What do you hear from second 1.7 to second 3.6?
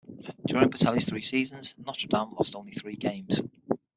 Notre Dame lost only three games.